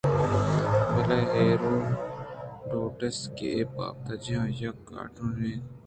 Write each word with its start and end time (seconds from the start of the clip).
بلے 0.93 1.19
ہیروڈوٹس 1.33 3.17
کہ 3.35 3.47
اے 3.55 3.61
بابتءَ 3.75 4.15
جہان 4.25 4.49
ءَ 4.51 4.57
یک 4.61 4.77
Authorityایت 4.99 5.67